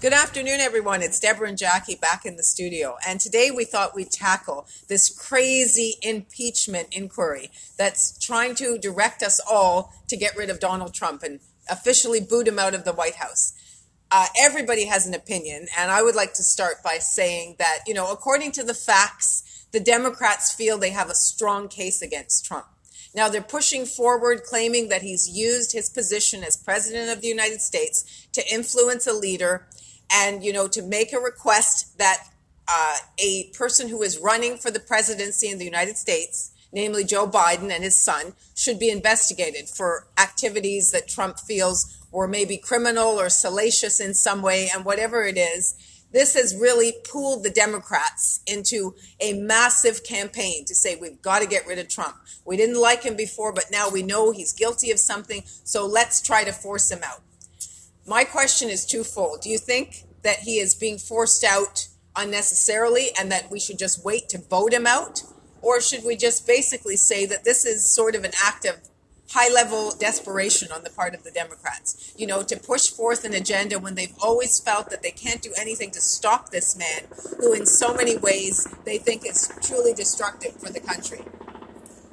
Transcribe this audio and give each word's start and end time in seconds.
Good 0.00 0.12
afternoon, 0.12 0.60
everyone. 0.60 1.02
It's 1.02 1.18
Deborah 1.18 1.48
and 1.48 1.58
Jackie 1.58 1.96
back 1.96 2.24
in 2.24 2.36
the 2.36 2.44
studio. 2.44 2.98
And 3.04 3.18
today 3.18 3.50
we 3.50 3.64
thought 3.64 3.96
we'd 3.96 4.12
tackle 4.12 4.68
this 4.86 5.10
crazy 5.10 5.94
impeachment 6.02 6.86
inquiry 6.92 7.50
that's 7.76 8.16
trying 8.16 8.54
to 8.56 8.78
direct 8.78 9.24
us 9.24 9.40
all 9.40 9.92
to 10.06 10.16
get 10.16 10.36
rid 10.36 10.50
of 10.50 10.60
Donald 10.60 10.94
Trump 10.94 11.24
and 11.24 11.40
officially 11.68 12.20
boot 12.20 12.46
him 12.46 12.60
out 12.60 12.74
of 12.74 12.84
the 12.84 12.92
White 12.92 13.16
House. 13.16 13.54
Uh, 14.12 14.26
everybody 14.38 14.84
has 14.84 15.04
an 15.04 15.14
opinion, 15.14 15.66
and 15.76 15.90
I 15.90 16.00
would 16.00 16.14
like 16.14 16.32
to 16.34 16.44
start 16.44 16.76
by 16.84 16.98
saying 16.98 17.56
that, 17.58 17.80
you 17.84 17.92
know, 17.92 18.12
according 18.12 18.52
to 18.52 18.62
the 18.62 18.74
facts, 18.74 19.66
the 19.72 19.80
Democrats 19.80 20.52
feel 20.52 20.78
they 20.78 20.90
have 20.90 21.10
a 21.10 21.14
strong 21.16 21.66
case 21.66 22.02
against 22.02 22.44
Trump. 22.44 22.66
Now 23.14 23.28
they're 23.28 23.42
pushing 23.42 23.86
forward, 23.86 24.44
claiming 24.44 24.88
that 24.88 25.02
he's 25.02 25.28
used 25.28 25.72
his 25.72 25.88
position 25.88 26.44
as 26.44 26.56
president 26.56 27.10
of 27.10 27.20
the 27.20 27.28
United 27.28 27.60
States 27.60 28.28
to 28.32 28.42
influence 28.52 29.06
a 29.06 29.12
leader 29.12 29.66
and, 30.10 30.44
you 30.44 30.52
know, 30.52 30.68
to 30.68 30.82
make 30.82 31.12
a 31.12 31.18
request 31.18 31.98
that 31.98 32.28
uh, 32.68 32.96
a 33.18 33.50
person 33.54 33.88
who 33.88 34.02
is 34.02 34.18
running 34.18 34.56
for 34.56 34.70
the 34.70 34.80
presidency 34.80 35.48
in 35.48 35.58
the 35.58 35.64
United 35.64 35.96
States, 35.96 36.52
namely 36.72 37.02
Joe 37.04 37.26
Biden 37.26 37.70
and 37.70 37.82
his 37.82 37.96
son, 37.96 38.34
should 38.54 38.78
be 38.78 38.90
investigated 38.90 39.68
for 39.68 40.06
activities 40.18 40.90
that 40.92 41.08
Trump 41.08 41.38
feels 41.38 41.96
were 42.10 42.28
maybe 42.28 42.56
criminal 42.56 43.18
or 43.18 43.28
salacious 43.28 44.00
in 44.00 44.14
some 44.14 44.42
way. 44.42 44.68
And 44.72 44.84
whatever 44.84 45.24
it 45.24 45.38
is, 45.38 45.74
this 46.12 46.34
has 46.34 46.56
really 46.56 46.94
pulled 47.04 47.44
the 47.44 47.50
Democrats 47.50 48.40
into 48.46 48.94
a 49.20 49.34
massive 49.34 50.04
campaign 50.04 50.64
to 50.64 50.74
say 50.74 50.96
we've 50.96 51.20
got 51.20 51.40
to 51.40 51.46
get 51.46 51.66
rid 51.66 51.78
of 51.78 51.88
Trump. 51.88 52.16
We 52.44 52.56
didn't 52.56 52.80
like 52.80 53.02
him 53.02 53.16
before, 53.16 53.52
but 53.52 53.70
now 53.70 53.90
we 53.90 54.02
know 54.02 54.30
he's 54.30 54.52
guilty 54.52 54.90
of 54.90 54.98
something, 54.98 55.42
so 55.64 55.86
let's 55.86 56.22
try 56.22 56.44
to 56.44 56.52
force 56.52 56.90
him 56.90 57.00
out. 57.04 57.20
My 58.06 58.24
question 58.24 58.70
is 58.70 58.86
twofold. 58.86 59.42
Do 59.42 59.50
you 59.50 59.58
think 59.58 60.04
that 60.22 60.40
he 60.40 60.58
is 60.58 60.74
being 60.74 60.98
forced 60.98 61.44
out 61.44 61.88
unnecessarily 62.16 63.10
and 63.18 63.30
that 63.30 63.50
we 63.50 63.60
should 63.60 63.78
just 63.78 64.04
wait 64.04 64.28
to 64.30 64.38
vote 64.38 64.72
him 64.72 64.86
out? 64.86 65.22
Or 65.60 65.80
should 65.80 66.04
we 66.04 66.16
just 66.16 66.46
basically 66.46 66.96
say 66.96 67.26
that 67.26 67.44
this 67.44 67.66
is 67.66 67.86
sort 67.86 68.14
of 68.14 68.24
an 68.24 68.32
act 68.42 68.64
of 68.64 68.76
high 69.30 69.52
level 69.52 69.92
desperation 69.98 70.72
on 70.72 70.82
the 70.84 70.90
part 70.90 71.14
of 71.14 71.22
the 71.22 71.30
Democrats, 71.30 72.14
you 72.16 72.26
know, 72.26 72.42
to 72.42 72.56
push 72.56 72.88
forth 72.88 73.24
an 73.24 73.34
agenda 73.34 73.78
when 73.78 73.94
they've 73.94 74.14
always 74.22 74.58
felt 74.58 74.90
that 74.90 75.02
they 75.02 75.10
can't 75.10 75.42
do 75.42 75.52
anything 75.58 75.90
to 75.90 76.00
stop 76.00 76.50
this 76.50 76.76
man, 76.76 77.02
who 77.38 77.52
in 77.52 77.66
so 77.66 77.94
many 77.94 78.16
ways 78.16 78.66
they 78.84 78.98
think 78.98 79.26
is 79.26 79.52
truly 79.62 79.92
destructive 79.92 80.54
for 80.54 80.70
the 80.70 80.80
country. 80.80 81.20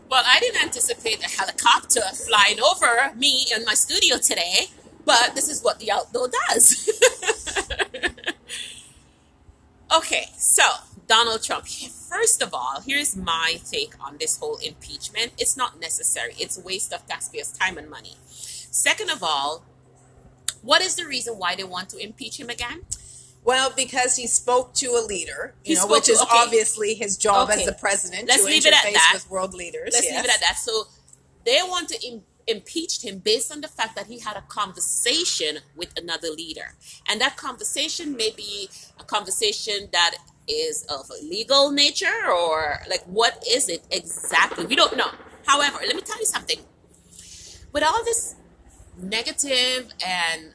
Well, 0.09 0.23
I 0.25 0.39
didn't 0.39 0.61
anticipate 0.61 1.23
a 1.25 1.29
helicopter 1.29 2.01
flying 2.27 2.59
over 2.61 3.15
me 3.15 3.45
in 3.55 3.65
my 3.65 3.73
studio 3.73 4.17
today, 4.17 4.67
but 5.05 5.35
this 5.35 5.49
is 5.49 5.63
what 5.63 5.79
the 5.79 5.91
outdoor 5.91 6.29
does. 6.49 6.89
okay, 9.97 10.27
so 10.37 10.63
Donald 11.07 11.43
Trump. 11.43 11.65
First 12.09 12.41
of 12.41 12.53
all, 12.53 12.81
here's 12.85 13.15
my 13.15 13.59
take 13.69 13.93
on 13.99 14.17
this 14.19 14.37
whole 14.37 14.57
impeachment. 14.57 15.33
It's 15.37 15.57
not 15.57 15.79
necessary. 15.79 16.35
It's 16.37 16.57
a 16.57 16.61
waste 16.61 16.93
of 16.93 17.05
taxpayers' 17.07 17.51
time 17.51 17.77
and 17.77 17.89
money. 17.89 18.15
Second 18.27 19.09
of 19.09 19.23
all, 19.23 19.63
what 20.61 20.81
is 20.81 20.95
the 20.95 21.05
reason 21.05 21.35
why 21.35 21.55
they 21.55 21.63
want 21.63 21.89
to 21.89 21.97
impeach 21.97 22.39
him 22.39 22.49
again? 22.49 22.81
Well, 23.43 23.71
because 23.75 24.15
he 24.15 24.25
spoke 24.25 24.73
to 24.75 24.87
a 24.87 25.05
leader, 25.05 25.53
you 25.63 25.75
he 25.75 25.81
know, 25.81 25.87
which 25.87 26.05
to, 26.05 26.13
is 26.13 26.21
okay. 26.21 26.31
obviously 26.33 26.95
his 26.95 27.15
job 27.15 27.49
okay. 27.49 27.61
as 27.61 27.65
the 27.67 27.73
president 27.73 28.27
Let's 28.27 28.43
to 28.43 28.49
leave 28.49 28.65
it 28.65 28.73
at 28.73 28.91
that. 28.91 29.11
with 29.13 29.29
world 29.29 29.53
leaders. 29.53 29.91
Let's 29.93 30.05
yes. 30.05 30.15
leave 30.15 30.25
it 30.25 30.31
at 30.33 30.41
that. 30.41 30.57
So 30.57 30.85
they 31.45 31.59
want 31.61 31.89
to 31.89 32.07
Im- 32.07 32.23
impeach 32.47 33.03
him 33.03 33.19
based 33.19 33.51
on 33.51 33.61
the 33.61 33.67
fact 33.67 33.95
that 33.95 34.07
he 34.07 34.19
had 34.19 34.35
a 34.35 34.41
conversation 34.41 35.59
with 35.75 35.93
another 35.97 36.29
leader, 36.29 36.75
and 37.07 37.21
that 37.21 37.37
conversation 37.37 38.15
may 38.15 38.31
be 38.31 38.69
a 38.99 39.03
conversation 39.03 39.89
that 39.91 40.15
is 40.47 40.83
of 40.83 41.09
a 41.09 41.23
legal 41.23 41.71
nature 41.71 42.29
or 42.31 42.79
like 42.89 43.03
what 43.05 43.43
is 43.49 43.69
it 43.69 43.85
exactly? 43.91 44.65
We 44.65 44.75
don't 44.75 44.95
know. 44.97 45.11
However, 45.45 45.79
let 45.85 45.95
me 45.95 46.01
tell 46.01 46.19
you 46.19 46.25
something. 46.25 46.59
With 47.71 47.83
all 47.83 48.03
this 48.03 48.35
negative 48.97 49.91
and 50.05 50.53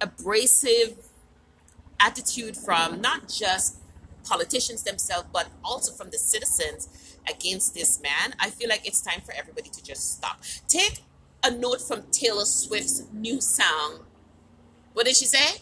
abrasive 0.00 1.08
attitude 2.00 2.56
from 2.56 3.00
not 3.00 3.28
just 3.28 3.78
politicians 4.24 4.82
themselves, 4.82 5.28
but 5.32 5.48
also 5.64 5.92
from 5.92 6.10
the 6.10 6.18
citizens 6.18 6.88
against 7.28 7.74
this 7.74 8.00
man, 8.02 8.34
I 8.38 8.50
feel 8.50 8.68
like 8.68 8.86
it's 8.86 9.00
time 9.00 9.20
for 9.20 9.32
everybody 9.34 9.70
to 9.70 9.82
just 9.82 10.16
stop. 10.16 10.40
Take 10.68 11.02
a 11.44 11.50
note 11.50 11.80
from 11.80 12.02
Taylor 12.10 12.44
Swift's 12.44 13.04
new 13.12 13.40
song. 13.40 14.00
What 14.92 15.06
did 15.06 15.16
she 15.16 15.26
say? 15.26 15.60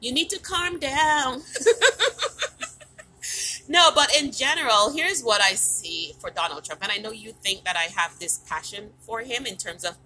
You 0.00 0.12
need 0.12 0.30
to 0.30 0.38
calm 0.38 0.78
down. 0.78 1.42
no, 3.68 3.90
but 3.94 4.14
in 4.16 4.30
general, 4.30 4.92
here's 4.92 5.22
what 5.22 5.42
I 5.42 5.54
see 5.54 6.12
for 6.20 6.30
Donald 6.30 6.64
Trump. 6.64 6.82
And 6.82 6.92
I 6.92 6.98
know 6.98 7.10
you 7.10 7.32
think 7.32 7.64
that 7.64 7.76
I 7.76 7.90
have 8.00 8.18
this 8.18 8.38
passion 8.48 8.90
for 9.00 9.20
him 9.20 9.44
in 9.44 9.56
terms 9.56 9.84
of 9.84 9.96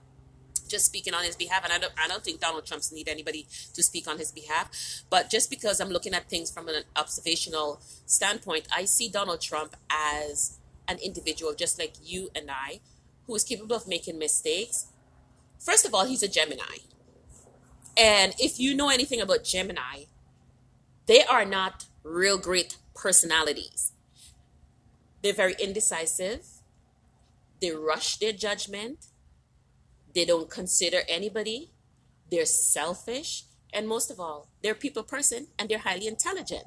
just 0.72 0.86
speaking 0.86 1.14
on 1.14 1.22
his 1.22 1.36
behalf. 1.36 1.62
And 1.62 1.72
I 1.72 1.78
don't, 1.78 1.92
I 2.03 2.08
don't 2.08 2.25
think 2.25 2.41
Donald 2.41 2.66
Trump's 2.66 2.91
need 2.91 3.08
anybody 3.08 3.47
to 3.75 3.82
speak 3.82 4.08
on 4.08 4.19
his 4.19 4.32
behalf. 4.32 5.04
But 5.10 5.30
just 5.30 5.50
because 5.50 5.80
I'm 5.80 5.91
looking 5.91 6.14
at 6.14 6.28
things 6.28 6.50
from 6.50 6.69
an 6.69 6.82
observational 6.97 7.80
standpoint, 8.06 8.66
I 8.74 8.86
see 8.86 9.09
Donald 9.09 9.41
Trump 9.41 9.76
as 9.91 10.59
an 10.88 10.98
individual 10.98 11.54
just 11.54 11.78
like 11.78 11.94
you 12.03 12.30
and 12.34 12.50
I, 12.50 12.80
who 13.26 13.34
is 13.34 13.44
capable 13.44 13.76
of 13.76 13.86
making 13.86 14.19
mistakes. 14.19 14.86
First 15.60 15.86
of 15.86 15.94
all, 15.94 16.06
he's 16.06 16.22
a 16.22 16.28
Gemini. 16.28 16.78
And 17.97 18.34
if 18.38 18.58
you 18.58 18.75
know 18.75 18.88
anything 18.88 19.20
about 19.20 19.44
Gemini, 19.44 20.04
they 21.06 21.25
are 21.25 21.44
not 21.44 21.86
real 22.03 22.38
great 22.38 22.76
personalities. 22.94 23.92
They're 25.22 25.32
very 25.32 25.54
indecisive. 25.60 26.47
They 27.60 27.70
rush 27.70 28.16
their 28.16 28.32
judgment. 28.32 29.06
They 30.14 30.25
don't 30.25 30.50
consider 30.50 31.00
anybody. 31.08 31.70
They're 32.30 32.47
selfish. 32.47 33.44
And 33.72 33.88
most 33.88 34.10
of 34.10 34.20
all, 34.20 34.48
they're 34.62 34.74
people 34.74 35.03
person 35.03 35.48
and 35.59 35.69
they're 35.69 35.78
highly 35.78 36.06
intelligent. 36.06 36.66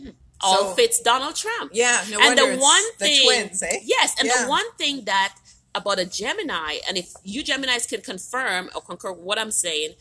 Hmm. 0.00 0.10
All 0.40 0.68
so, 0.68 0.74
fits 0.74 1.00
Donald 1.00 1.34
Trump. 1.34 1.72
Yeah, 1.74 2.04
no 2.10 2.20
and 2.20 2.38
the 2.38 2.56
one 2.58 2.92
thing, 2.92 3.18
the 3.18 3.24
twins, 3.24 3.62
eh? 3.62 3.80
Yes, 3.82 4.14
and 4.20 4.28
yeah. 4.28 4.44
the 4.44 4.48
one 4.48 4.72
thing 4.78 5.04
that 5.06 5.34
about 5.74 5.98
a 5.98 6.04
Gemini, 6.04 6.78
and 6.86 6.96
if 6.96 7.12
you 7.24 7.42
Geminis 7.42 7.88
can 7.88 8.00
confirm 8.00 8.70
or 8.74 8.80
concur 8.80 9.12
what 9.12 9.38
I'm 9.38 9.50
saying, 9.50 9.94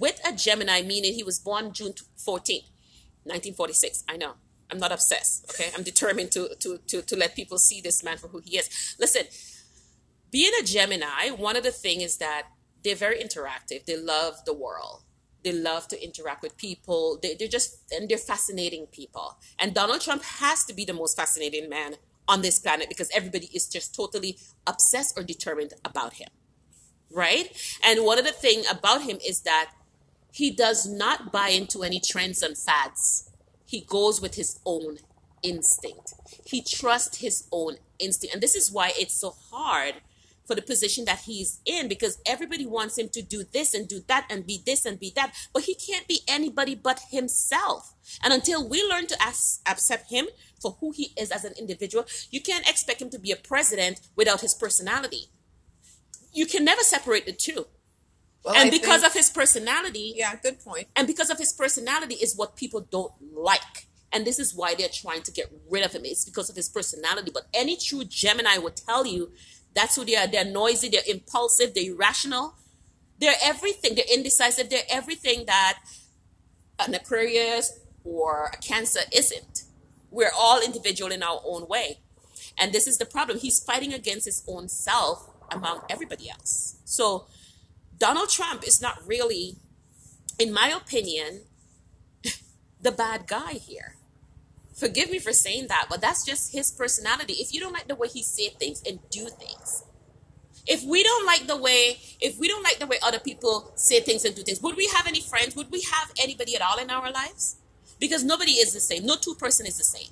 with 0.00 0.18
a 0.26 0.32
Gemini, 0.34 0.82
meaning 0.82 1.14
he 1.14 1.22
was 1.22 1.38
born 1.38 1.72
June 1.72 1.92
14th, 1.92 2.72
1946. 3.24 4.02
I 4.08 4.16
know. 4.16 4.32
I'm 4.70 4.78
not 4.78 4.92
obsessed. 4.92 5.50
Okay. 5.52 5.70
I'm 5.76 5.82
determined 5.82 6.32
to, 6.32 6.48
to, 6.60 6.78
to, 6.88 7.02
to 7.02 7.16
let 7.16 7.36
people 7.36 7.58
see 7.58 7.80
this 7.80 8.02
man 8.02 8.16
for 8.16 8.28
who 8.28 8.40
he 8.44 8.56
is. 8.56 8.96
Listen, 8.98 9.24
being 10.30 10.52
a 10.60 10.64
Gemini, 10.64 11.30
one 11.36 11.56
of 11.56 11.64
the 11.64 11.70
things 11.70 12.02
is 12.02 12.16
that 12.16 12.44
they're 12.82 12.96
very 12.96 13.18
interactive. 13.18 13.84
They 13.84 13.96
love 13.96 14.44
the 14.46 14.54
world. 14.54 15.02
They 15.44 15.52
love 15.52 15.88
to 15.88 16.02
interact 16.02 16.42
with 16.42 16.56
people. 16.56 17.18
They, 17.20 17.34
they're 17.34 17.48
just, 17.48 17.92
and 17.92 18.08
they're 18.08 18.18
fascinating 18.18 18.86
people. 18.86 19.38
And 19.58 19.74
Donald 19.74 20.00
Trump 20.00 20.22
has 20.22 20.64
to 20.66 20.74
be 20.74 20.84
the 20.84 20.94
most 20.94 21.16
fascinating 21.16 21.68
man 21.68 21.96
on 22.28 22.42
this 22.42 22.58
planet 22.58 22.88
because 22.88 23.10
everybody 23.14 23.50
is 23.52 23.66
just 23.66 23.94
totally 23.94 24.38
obsessed 24.66 25.18
or 25.18 25.24
determined 25.24 25.74
about 25.84 26.14
him. 26.14 26.28
Right? 27.10 27.50
And 27.84 28.04
one 28.04 28.18
of 28.18 28.24
the 28.24 28.32
things 28.32 28.70
about 28.70 29.02
him 29.02 29.18
is 29.26 29.40
that 29.42 29.72
he 30.32 30.50
does 30.50 30.86
not 30.86 31.32
buy 31.32 31.48
into 31.48 31.82
any 31.82 32.00
trends 32.00 32.42
and 32.42 32.56
fads. 32.56 33.30
He 33.66 33.82
goes 33.82 34.20
with 34.20 34.34
his 34.34 34.58
own 34.64 34.98
instinct. 35.42 36.14
He 36.44 36.62
trusts 36.62 37.18
his 37.18 37.46
own 37.52 37.76
instinct. 37.98 38.34
And 38.34 38.42
this 38.42 38.54
is 38.54 38.70
why 38.70 38.92
it's 38.96 39.14
so 39.20 39.34
hard 39.50 39.94
for 40.46 40.56
the 40.56 40.62
position 40.62 41.04
that 41.04 41.20
he's 41.20 41.60
in 41.64 41.86
because 41.86 42.18
everybody 42.26 42.66
wants 42.66 42.98
him 42.98 43.08
to 43.10 43.22
do 43.22 43.44
this 43.52 43.72
and 43.72 43.86
do 43.86 44.00
that 44.08 44.26
and 44.28 44.44
be 44.44 44.60
this 44.66 44.84
and 44.84 44.98
be 44.98 45.12
that. 45.14 45.32
But 45.52 45.62
he 45.62 45.76
can't 45.76 46.08
be 46.08 46.22
anybody 46.26 46.74
but 46.74 47.00
himself. 47.10 47.94
And 48.24 48.32
until 48.32 48.68
we 48.68 48.82
learn 48.82 49.06
to 49.06 49.22
accept 49.68 50.10
him 50.10 50.26
for 50.60 50.76
who 50.80 50.90
he 50.90 51.12
is 51.16 51.30
as 51.30 51.44
an 51.44 51.52
individual, 51.56 52.04
you 52.32 52.40
can't 52.40 52.68
expect 52.68 53.00
him 53.00 53.10
to 53.10 53.18
be 53.18 53.30
a 53.30 53.36
president 53.36 54.00
without 54.16 54.40
his 54.40 54.54
personality. 54.54 55.26
You 56.32 56.46
can 56.46 56.64
never 56.64 56.82
separate 56.82 57.26
the 57.26 57.32
two. 57.32 57.66
Well, 58.44 58.54
and 58.54 58.68
I 58.68 58.70
because 58.70 59.02
think, 59.02 59.10
of 59.10 59.12
his 59.14 59.30
personality. 59.30 60.14
Yeah, 60.16 60.34
good 60.36 60.60
point. 60.64 60.88
And 60.96 61.06
because 61.06 61.30
of 61.30 61.38
his 61.38 61.52
personality 61.52 62.14
is 62.16 62.36
what 62.36 62.56
people 62.56 62.80
don't 62.90 63.12
like. 63.32 63.86
And 64.12 64.26
this 64.26 64.38
is 64.38 64.54
why 64.54 64.74
they're 64.74 64.88
trying 64.92 65.22
to 65.22 65.30
get 65.30 65.52
rid 65.68 65.84
of 65.84 65.92
him. 65.92 66.02
It's 66.04 66.24
because 66.24 66.50
of 66.50 66.56
his 66.56 66.68
personality. 66.68 67.30
But 67.32 67.46
any 67.54 67.76
true 67.76 68.04
Gemini 68.04 68.58
will 68.58 68.70
tell 68.70 69.06
you 69.06 69.30
that's 69.74 69.96
who 69.96 70.04
they 70.04 70.16
are. 70.16 70.26
They're 70.26 70.44
noisy, 70.44 70.88
they're 70.88 71.02
impulsive, 71.06 71.74
they're 71.74 71.92
irrational. 71.92 72.54
They're 73.20 73.34
everything. 73.42 73.94
They're 73.94 74.12
indecisive. 74.12 74.70
They're 74.70 74.88
everything 74.88 75.44
that 75.46 75.78
an 76.78 76.94
Aquarius 76.94 77.78
or 78.02 78.50
a 78.52 78.56
Cancer 78.56 79.00
isn't. 79.14 79.64
We're 80.10 80.32
all 80.36 80.60
individual 80.60 81.12
in 81.12 81.22
our 81.22 81.40
own 81.44 81.68
way. 81.68 81.98
And 82.58 82.72
this 82.72 82.86
is 82.86 82.98
the 82.98 83.04
problem. 83.04 83.38
He's 83.38 83.60
fighting 83.60 83.92
against 83.92 84.24
his 84.24 84.42
own 84.48 84.68
self 84.68 85.28
among 85.50 85.82
everybody 85.90 86.30
else. 86.30 86.76
So 86.84 87.26
Donald 88.00 88.30
Trump 88.30 88.66
is 88.66 88.82
not 88.82 88.98
really 89.06 89.56
in 90.40 90.52
my 90.52 90.68
opinion, 90.68 91.42
the 92.80 92.90
bad 92.90 93.26
guy 93.26 93.52
here. 93.52 93.96
Forgive 94.74 95.10
me 95.10 95.18
for 95.18 95.32
saying 95.32 95.66
that, 95.68 95.86
but 95.90 96.00
that's 96.00 96.24
just 96.24 96.52
his 96.52 96.72
personality. 96.72 97.34
If 97.34 97.52
you 97.52 97.60
don't 97.60 97.74
like 97.74 97.86
the 97.86 97.94
way 97.94 98.08
he 98.08 98.22
say 98.22 98.48
things 98.48 98.82
and 98.88 98.98
do 99.10 99.28
things, 99.28 99.84
if 100.66 100.82
we 100.82 101.02
don't 101.02 101.26
like 101.26 101.46
the 101.46 101.56
way 101.56 101.98
if 102.20 102.38
we 102.38 102.48
don't 102.48 102.62
like 102.62 102.78
the 102.78 102.86
way 102.86 102.98
other 103.02 103.18
people 103.18 103.72
say 103.74 104.00
things 104.00 104.24
and 104.24 104.34
do 104.34 104.42
things, 104.42 104.62
would 104.62 104.76
we 104.76 104.86
have 104.88 105.06
any 105.06 105.20
friends? 105.20 105.54
Would 105.54 105.70
we 105.70 105.82
have 105.82 106.10
anybody 106.18 106.56
at 106.56 106.62
all 106.62 106.78
in 106.78 106.90
our 106.90 107.10
lives? 107.10 107.56
Because 107.98 108.24
nobody 108.24 108.52
is 108.52 108.72
the 108.72 108.80
same. 108.80 109.04
No 109.04 109.16
two 109.16 109.34
person 109.34 109.66
is 109.66 109.76
the 109.76 109.84
same. 109.84 110.10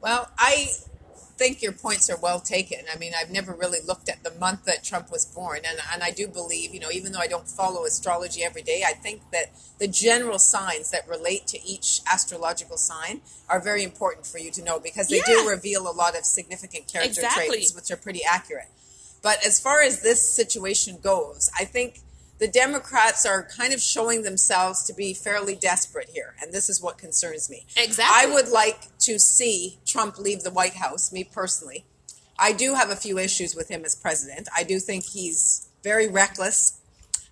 Well, 0.00 0.30
I 0.38 0.68
think 1.36 1.62
your 1.62 1.72
points 1.72 2.08
are 2.08 2.16
well 2.16 2.40
taken. 2.40 2.80
I 2.92 2.96
mean, 2.96 3.12
I've 3.18 3.30
never 3.30 3.52
really 3.52 3.80
looked 3.86 4.08
at 4.08 4.22
the 4.22 4.30
month 4.32 4.64
that 4.64 4.84
Trump 4.84 5.10
was 5.10 5.24
born, 5.24 5.60
and, 5.68 5.78
and 5.92 6.02
I 6.02 6.10
do 6.10 6.26
believe, 6.28 6.72
you 6.72 6.80
know, 6.80 6.90
even 6.92 7.12
though 7.12 7.20
I 7.20 7.26
don't 7.26 7.48
follow 7.48 7.84
astrology 7.84 8.42
every 8.42 8.62
day, 8.62 8.84
I 8.86 8.92
think 8.92 9.22
that 9.32 9.52
the 9.78 9.88
general 9.88 10.38
signs 10.38 10.90
that 10.90 11.08
relate 11.08 11.46
to 11.48 11.62
each 11.64 12.00
astrological 12.10 12.76
sign 12.76 13.20
are 13.48 13.60
very 13.60 13.82
important 13.82 14.26
for 14.26 14.38
you 14.38 14.50
to 14.52 14.62
know 14.62 14.78
because 14.78 15.08
they 15.08 15.20
do 15.20 15.48
reveal 15.48 15.88
a 15.88 15.92
lot 15.92 16.16
of 16.16 16.24
significant 16.24 16.86
character 16.86 17.20
Exactly. 17.20 17.48
traits, 17.48 17.74
which 17.74 17.90
are 17.90 17.96
pretty 17.96 18.20
accurate. 18.24 18.68
But 19.22 19.44
as 19.44 19.58
far 19.58 19.80
as 19.80 20.02
this 20.02 20.28
situation 20.28 20.98
goes, 21.02 21.50
I 21.58 21.64
think 21.64 22.00
the 22.44 22.50
Democrats 22.50 23.24
are 23.24 23.42
kind 23.42 23.72
of 23.72 23.80
showing 23.80 24.22
themselves 24.22 24.82
to 24.84 24.92
be 24.92 25.14
fairly 25.14 25.56
desperate 25.56 26.10
here, 26.10 26.34
and 26.42 26.52
this 26.52 26.68
is 26.68 26.82
what 26.82 26.98
concerns 26.98 27.48
me. 27.48 27.64
Exactly. 27.74 28.30
I 28.30 28.30
would 28.34 28.50
like 28.50 28.98
to 28.98 29.18
see 29.18 29.78
Trump 29.86 30.18
leave 30.18 30.42
the 30.42 30.50
White 30.50 30.74
House, 30.74 31.10
me 31.10 31.24
personally. 31.24 31.86
I 32.38 32.52
do 32.52 32.74
have 32.74 32.90
a 32.90 32.96
few 32.96 33.16
issues 33.18 33.56
with 33.56 33.70
him 33.70 33.82
as 33.82 33.94
president. 33.94 34.48
I 34.54 34.62
do 34.62 34.78
think 34.78 35.04
he's 35.04 35.70
very 35.82 36.06
reckless. 36.06 36.82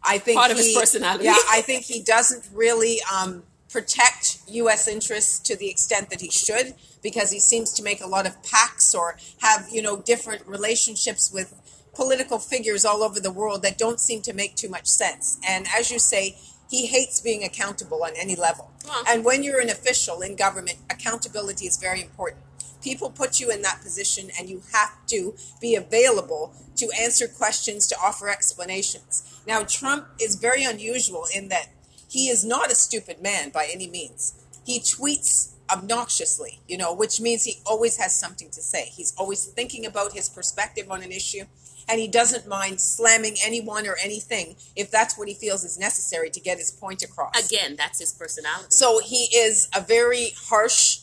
I 0.03 0.17
think 0.17 0.39
Part 0.39 0.51
of 0.51 0.57
his 0.57 0.75
personality. 0.75 1.27
Yeah, 1.27 1.37
I 1.51 1.61
think 1.61 1.85
he 1.85 2.03
doesn't 2.03 2.49
really 2.55 2.97
um, 3.15 3.43
protect 3.71 4.39
U.S. 4.49 4.89
interests 4.89 5.39
to 5.41 5.59
the 5.59 5.69
extent 5.69 6.09
that 6.09 6.23
he 6.23 6.31
should, 6.31 6.73
because 7.03 7.31
he 7.31 7.39
seems 7.39 7.71
to 7.75 7.83
make 7.83 8.01
a 8.01 8.07
lot 8.07 8.27
of 8.27 8.43
pacts 8.43 8.95
or 8.95 9.19
have 9.43 9.69
you 9.71 9.83
know 9.83 10.01
different 10.01 10.47
relationships 10.47 11.31
with 11.31 11.53
political 11.95 12.39
figures 12.39 12.85
all 12.85 13.03
over 13.03 13.21
the 13.21 13.33
world 13.33 13.63
that 13.63 13.79
don't 13.79 14.01
seem 14.01 14.23
to 14.23 14.33
make 14.33 14.55
too 14.57 14.69
much 14.69 14.87
sense. 14.87 15.39
And 15.47 15.67
as 15.75 15.91
you 15.91 15.99
say, 15.99 16.37
he 16.71 16.87
hates 16.87 17.21
being 17.21 17.45
accountable 17.45 18.03
on 18.03 18.13
any 18.17 18.35
level. 18.35 18.71
And 19.07 19.25
when 19.25 19.43
you're 19.43 19.61
an 19.61 19.69
official 19.69 20.23
in 20.23 20.37
government, 20.37 20.79
accountability 20.89 21.67
is 21.67 21.77
very 21.77 22.01
important. 22.01 22.43
People 22.83 23.11
put 23.11 23.39
you 23.39 23.51
in 23.51 23.63
that 23.63 23.81
position, 23.81 24.31
and 24.39 24.49
you 24.49 24.63
have 24.73 25.07
to 25.07 25.35
be 25.61 25.77
available 25.77 26.55
to 26.77 26.91
answer 26.99 27.29
questions, 27.29 27.87
to 27.87 27.97
offer 28.03 28.29
explanations. 28.29 29.41
Now, 29.47 29.63
Trump 29.63 30.09
is 30.21 30.35
very 30.35 30.65
unusual 30.65 31.27
in 31.33 31.49
that 31.49 31.67
he 32.09 32.29
is 32.29 32.45
not 32.45 32.73
a 32.73 32.75
stupid 32.75 33.23
man 33.23 33.51
by 33.51 33.69
any 33.71 33.87
means. 33.87 34.35
He 34.65 34.81
tweets 34.81 35.53
obnoxiously, 35.71 36.61
you 36.69 36.77
know, 36.77 36.93
which 36.93 37.21
means 37.21 37.45
he 37.45 37.61
always 37.65 37.99
has 37.99 38.19
something 38.19 38.51
to 38.51 38.61
say. 38.61 38.87
He's 38.87 39.15
always 39.17 39.45
thinking 39.45 39.87
about 39.87 40.13
his 40.13 40.29
perspective 40.29 40.91
on 40.91 41.03
an 41.03 41.13
issue, 41.13 41.45
and 41.89 42.01
he 42.01 42.09
doesn't 42.09 42.47
mind 42.47 42.81
slamming 42.81 43.37
anyone 43.45 43.87
or 43.87 43.97
anything 44.03 44.57
if 44.77 44.91
that's 44.91 45.19
what 45.19 45.29
he 45.29 45.35
feels 45.35 45.65
is 45.65 45.79
necessary 45.79 46.31
to 46.31 46.41
get 46.41 46.59
his 46.59 46.71
point 46.71 47.03
across. 47.03 47.45
Again, 47.47 47.77
that's 47.77 47.99
his 47.99 48.13
personality. 48.13 48.69
So 48.71 49.01
he 49.01 49.25
is 49.37 49.69
a 49.75 49.81
very 49.81 50.33
harsh, 50.37 51.01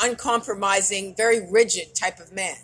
uncompromising, 0.00 1.14
very 1.16 1.50
rigid 1.50 1.94
type 1.94 2.20
of 2.20 2.32
man. 2.32 2.56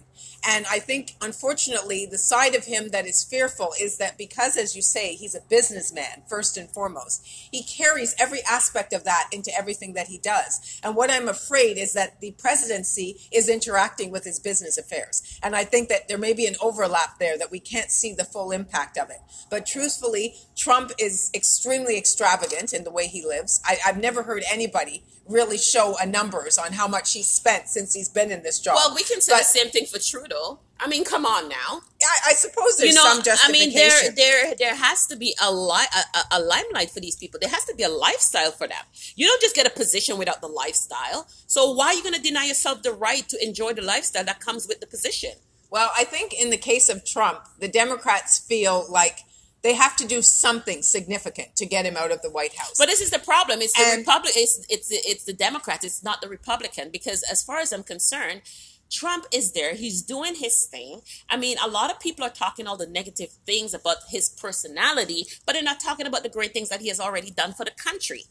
And 0.47 0.67
I 0.71 0.79
think, 0.79 1.15
unfortunately, 1.21 2.07
the 2.07 2.19
side 2.19 2.55
of 2.55 2.65
him 2.65 2.89
that 2.91 3.07
is 3.07 3.25
fearful 3.25 3.73
is 3.81 3.99
that 3.99 4.19
because, 4.19 4.57
as 4.57 4.77
you 4.77 4.83
say, 4.83 5.15
he's 5.15 5.35
a 5.35 5.41
businessman, 5.41 6.23
first 6.29 6.57
and 6.57 6.71
foremost, 6.71 7.27
he 7.27 7.63
carries 7.63 8.15
every 8.19 8.41
aspect 8.49 8.93
of 8.93 9.05
that 9.05 9.29
into 9.33 9.51
everything 9.57 9.95
that 9.95 10.09
he 10.09 10.19
does. 10.19 10.81
And 10.83 10.95
what 10.95 11.11
I'm 11.11 11.29
afraid 11.29 11.79
is 11.79 11.93
that 11.95 12.21
the 12.21 12.33
presidency 12.33 13.17
is 13.33 13.49
interacting 13.49 14.11
with 14.11 14.25
his 14.25 14.39
business 14.39 14.79
affairs. 14.79 15.39
And 15.43 15.57
I 15.57 15.65
think 15.65 15.89
that 15.89 16.09
there 16.09 16.19
may 16.19 16.33
be 16.33 16.47
an 16.47 16.57
overlap 16.61 17.19
there 17.19 17.39
that 17.39 17.51
we 17.51 17.61
can't 17.61 17.91
see 17.91 18.13
the 18.13 18.25
full 18.25 18.53
impact 18.53 18.99
of 18.99 19.11
it. 19.11 19.19
But 19.51 19.67
truthfully, 19.67 20.35
Trump 20.57 20.93
is 20.99 21.31
extremely 21.35 21.97
extravagant 21.99 22.73
in 22.73 22.85
the 22.85 22.91
way 22.91 23.07
he 23.07 23.25
lives. 23.25 23.61
I, 23.65 23.79
I've 23.85 23.99
never 23.99 24.23
heard 24.23 24.43
anybody 24.51 25.03
really 25.29 25.59
show 25.59 25.97
a 26.01 26.07
numbers 26.07 26.59
on 26.59 26.73
how 26.73 26.87
much 26.87 27.13
he's 27.13 27.27
spent 27.27 27.69
since 27.69 27.95
he's 27.95 28.09
been 28.09 28.31
in 28.31 28.43
this 28.43 28.61
job. 28.61 28.77
well, 28.77 28.95
we 28.95 29.03
can 29.03 29.21
say 29.21 29.33
But 29.33 29.39
the 29.39 29.45
same 29.45 29.71
thing 29.71 29.87
for 29.87 29.99
Trudeau. 30.07 30.61
I 30.79 30.89
mean, 30.89 31.05
come 31.05 31.25
on 31.25 31.49
now. 31.49 31.81
I, 32.03 32.31
I 32.31 32.33
suppose 32.35 32.77
there's 32.77 32.91
you 32.91 32.95
know, 32.95 33.21
some 33.21 33.35
I 33.45 33.51
mean, 33.51 33.73
there, 33.73 34.11
there, 34.15 34.55
there 34.59 34.75
has 34.75 35.07
to 35.07 35.17
be 35.17 35.35
a, 35.43 35.51
li- 35.53 35.87
a, 35.95 36.19
a, 36.19 36.39
a 36.39 36.41
limelight 36.41 36.91
for 36.91 37.01
these 37.01 37.17
people. 37.17 37.41
There 37.41 37.49
has 37.51 37.65
to 37.65 37.75
be 37.75 37.83
a 37.83 37.89
lifestyle 37.89 38.51
for 38.51 38.69
them. 38.69 38.85
You 39.15 39.27
don't 39.27 39.41
just 39.41 39.57
get 39.57 39.67
a 39.67 39.71
position 39.71 40.19
without 40.19 40.43
the 40.43 40.49
lifestyle. 40.49 41.27
So 41.47 41.73
why 41.73 41.87
are 41.89 41.95
you 41.95 42.03
going 42.03 42.15
to 42.15 42.21
deny 42.21 42.45
yourself 42.45 42.83
the 42.83 42.93
right 42.93 43.27
to 43.29 43.43
enjoy 43.43 43.73
the 43.73 43.83
lifestyle 43.83 44.25
that 44.25 44.41
comes 44.41 44.69
with 44.69 44.81
the 44.81 44.87
position? 44.87 45.31
Well, 45.71 45.91
I 45.97 46.05
think 46.05 46.35
in 46.35 46.51
the 46.51 46.57
case 46.59 46.89
of 46.91 47.05
Trump, 47.05 47.41
the 47.59 47.69
Democrats 47.69 48.39
feel 48.39 48.87
like 48.91 49.21
they 49.63 49.75
have 49.75 49.97
to 49.97 50.07
do 50.07 50.23
something 50.23 50.83
significant 50.83 51.57
to 51.57 51.67
get 51.67 51.87
him 51.87 51.97
out 51.97 52.13
of 52.13 52.23
the 52.23 52.31
White 52.31 52.55
House. 52.55 52.75
But 52.79 52.87
this 52.87 53.01
is 53.01 53.11
the 53.11 53.19
problem. 53.19 53.61
It's 53.63 53.73
the 53.73 53.83
And- 53.85 53.99
Republic. 54.01 54.33
It's 54.37 54.65
it's 54.69 54.89
it's 54.93 55.25
the 55.25 55.33
Democrats. 55.33 55.85
It's 55.85 56.05
not 56.05 56.21
the 56.21 56.29
Republican. 56.29 56.91
Because 56.93 57.25
as 57.25 57.43
far 57.43 57.59
as 57.59 57.73
I'm 57.73 57.83
concerned, 57.83 58.43
Trump 58.91 59.27
is 59.33 59.53
there. 59.53 59.75
He's 59.75 60.03
doing 60.03 60.37
his 60.37 60.65
thing. 60.67 61.01
I 61.29 61.37
mean, 61.37 61.57
a 61.65 61.69
lot 61.69 61.91
of 61.91 61.99
people 62.01 62.25
are 62.25 62.31
talking 62.31 62.67
all 62.67 62.77
the 62.77 62.87
negative 62.87 63.31
things 63.45 63.75
about 63.75 63.97
his 64.11 64.29
personality, 64.29 65.27
but 65.45 65.53
they're 65.55 65.63
not 65.63 65.81
talking 65.81 66.07
about 66.07 66.23
the 66.23 66.29
great 66.29 66.53
things 66.53 66.69
that 66.69 66.81
he 66.81 66.89
has 66.89 67.01
already 67.01 67.31
done 67.31 67.53
for 67.53 67.65
the 67.65 67.73
country. 67.73 68.25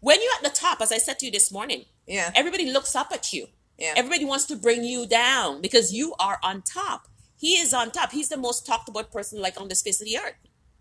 When 0.00 0.20
you're 0.22 0.32
at 0.34 0.42
the 0.42 0.50
top, 0.58 0.80
as 0.80 0.92
I 0.92 0.98
said 0.98 1.18
to 1.20 1.26
you 1.26 1.32
this 1.32 1.52
morning, 1.52 1.84
yeah, 2.06 2.30
everybody 2.34 2.70
looks 2.70 2.94
up 2.96 3.12
at 3.12 3.32
you. 3.32 3.46
yeah. 3.78 3.94
Everybody 3.96 4.24
wants 4.24 4.46
to 4.46 4.56
bring 4.56 4.84
you 4.84 5.06
down 5.06 5.60
because 5.60 5.92
you 5.92 6.14
are 6.18 6.38
on 6.42 6.62
top. 6.62 7.06
He 7.38 7.54
is 7.54 7.72
on 7.74 7.90
top. 7.90 8.12
He's 8.12 8.28
the 8.28 8.36
most 8.36 8.66
talked 8.66 8.88
about 8.88 9.10
person 9.12 9.40
like 9.40 9.60
on 9.60 9.68
this 9.68 9.82
face 9.82 10.00
of 10.00 10.06
the 10.06 10.18
earth. 10.18 10.34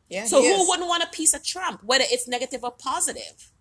yeah 0.10 0.26
So 0.26 0.42
who 0.42 0.62
is. 0.62 0.68
wouldn't 0.68 0.88
want 0.88 1.04
a 1.04 1.08
piece 1.08 1.34
of 1.34 1.44
Trump, 1.44 1.84
whether 1.84 2.06
it's 2.10 2.28
negative 2.28 2.64
or 2.64 2.72
positive? 2.72 3.52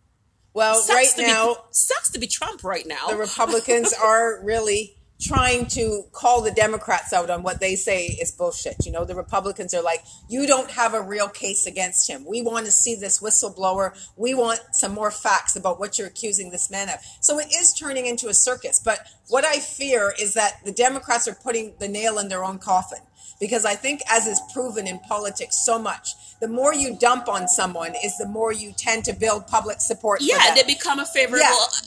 Well, 0.59 0.75
Sucks 0.83 1.17
right 1.17 1.29
now, 1.29 1.55
be, 1.55 1.61
sucks 1.71 2.11
to 2.11 2.19
be 2.19 2.27
Trump 2.27 2.65
right 2.65 2.85
now. 2.85 3.07
the 3.07 3.17
Republicans 3.17 3.95
are 4.03 4.45
really 4.45 4.97
trying 5.21 5.67
to 5.67 6.03
call 6.11 6.43
the 6.43 6.51
Democrats 6.51 7.13
out 7.13 7.31
on 7.31 7.45
what 7.45 7.61
they 7.61 7.77
say 7.77 8.07
is 8.07 8.33
bullshit. 8.33 8.75
You 8.85 8.91
know, 8.91 9.05
the 9.05 9.15
Republicans 9.15 9.73
are 9.73 9.83
like, 9.83 10.03
you 10.29 10.49
don't 10.49 10.73
have 10.73 10.95
a 10.95 11.01
real 11.01 11.29
case 11.29 11.65
against 11.65 12.11
him. 12.11 12.25
We 12.25 12.43
want 12.43 12.67
to 12.67 12.73
see 12.73 12.97
this 12.97 13.21
whistleblower. 13.21 13.97
We 14.17 14.35
want 14.35 14.59
some 14.73 14.93
more 14.93 15.13
facts 15.13 15.55
about 15.55 15.79
what 15.79 15.97
you're 15.97 16.09
accusing 16.09 16.51
this 16.51 16.73
man 16.73 16.89
of. 16.89 16.97
So 17.21 17.39
it 17.39 17.55
is 17.55 17.73
turning 17.73 18.07
into 18.07 18.27
a 18.27 18.35
circus. 18.35 18.81
But 18.85 19.07
what 19.29 19.45
I 19.45 19.61
fear 19.61 20.13
is 20.21 20.35
that 20.35 20.65
the 20.65 20.73
Democrats 20.73 21.29
are 21.29 21.37
putting 21.37 21.75
the 21.79 21.87
nail 21.87 22.19
in 22.19 22.29
their 22.29 22.45
own 22.45 22.59
coffin. 22.59 22.99
Because 23.41 23.65
I 23.65 23.75
think, 23.75 24.01
as 24.11 24.27
is 24.27 24.41
proven 24.53 24.87
in 24.87 24.99
politics 24.99 25.65
so 25.65 25.79
much, 25.79 26.15
the 26.41 26.49
more 26.49 26.75
you 26.75 26.97
dump 26.97 27.29
on 27.29 27.47
someone 27.49 27.95
is 28.05 28.17
the 28.19 28.27
more 28.27 28.53
you 28.53 28.73
tend 28.77 29.05
to 29.05 29.13
build 29.13 29.47
public 29.47 29.81
support 29.81 30.21
for 30.21 30.27
yeah, 30.27 30.55
they 30.55 30.63
become 30.65 30.99
a 30.99 31.07
favorable 31.07 31.45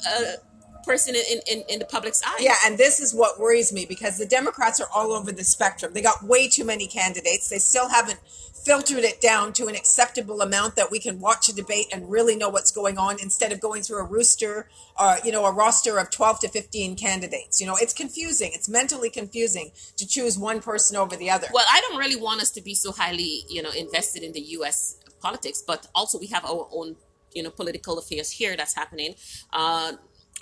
uh, 0.08 0.22
person 0.84 1.16
in, 1.16 1.40
in, 1.48 1.64
in 1.70 1.80
the 1.80 1.86
public's 1.86 2.22
eye. 2.26 2.38
Yeah, 2.40 2.56
and 2.66 2.78
this 2.78 3.00
is 3.00 3.14
what 3.14 3.40
worries 3.40 3.72
me 3.74 3.86
because 3.86 4.18
the 4.18 4.26
Democrats 4.26 4.80
are 4.80 4.88
all 4.94 5.12
over 5.14 5.32
the 5.32 5.44
spectrum. 5.44 5.94
They 5.94 6.02
got 6.02 6.24
way 6.24 6.48
too 6.48 6.66
many 6.66 6.88
candidates. 6.88 7.50
They 7.50 7.60
still 7.60 7.90
haven't 7.90 8.20
filtered 8.66 9.04
it 9.04 9.22
down 9.22 9.54
to 9.54 9.68
an 9.68 9.76
acceptable 9.76 10.42
amount 10.42 10.76
that 10.76 10.92
we 10.92 11.00
can 11.00 11.20
watch 11.20 11.50
a 11.50 11.56
debate 11.56 11.88
and 11.92 12.10
really 12.10 12.36
know 12.36 12.50
what's 12.50 12.72
going 12.72 12.98
on 12.98 13.20
instead 13.20 13.52
of 13.52 13.60
going 13.60 13.82
through 13.82 14.00
a 14.00 14.04
rooster 14.04 14.70
or 15.00 15.18
you 15.24 15.32
know 15.32 15.46
a 15.46 15.52
roster 15.52 15.98
of 15.98 16.10
12 16.10 16.40
to 16.42 16.48
15 16.48 16.96
candidates. 16.96 17.60
You 17.60 17.68
know, 17.68 17.76
it's 17.80 17.94
confusing. 17.94 18.52
It's 18.54 18.70
mentally 18.70 19.10
confusing 19.10 19.72
to 19.98 20.08
choose 20.08 20.38
one 20.38 20.62
person 20.62 20.98
over 20.98 21.16
the 21.16 21.30
other. 21.30 21.48
Well, 21.54 21.66
I 21.70 21.82
don't 21.82 21.98
really 21.98 22.20
want 22.20 22.42
us 22.42 22.52
to 22.52 22.62
be 22.62 22.76
so 22.76 22.92
highly, 22.92 23.44
you 23.50 23.62
know, 23.62 23.72
invested 23.72 24.24
in 24.24 24.34
the 24.34 24.42
U.S. 24.58 24.98
politics, 25.22 25.64
but 25.66 25.88
also 25.96 26.20
we 26.20 26.28
have 26.28 26.46
our 26.46 26.68
own, 26.72 26.96
you 27.34 27.44
know, 27.44 27.50
political 27.50 27.98
affairs 27.98 28.32
here 28.32 28.56
that's 28.56 28.76
happening. 28.76 29.16
Uh, 29.52 29.94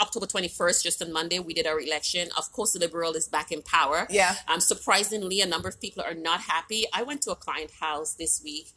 October 0.01 0.25
21st, 0.25 0.83
just 0.83 1.01
on 1.01 1.11
Monday, 1.11 1.39
we 1.39 1.53
did 1.53 1.67
our 1.67 1.79
election. 1.79 2.29
Of 2.37 2.51
course, 2.51 2.73
the 2.73 2.79
Liberal 2.79 3.13
is 3.13 3.27
back 3.27 3.51
in 3.51 3.61
power. 3.61 4.07
Yeah. 4.09 4.35
Um, 4.47 4.59
surprisingly, 4.59 5.41
a 5.41 5.45
number 5.45 5.67
of 5.67 5.79
people 5.79 6.03
are 6.03 6.13
not 6.13 6.41
happy. 6.41 6.85
I 6.93 7.03
went 7.03 7.21
to 7.23 7.31
a 7.31 7.35
client 7.35 7.71
house 7.79 8.13
this 8.13 8.41
week, 8.43 8.67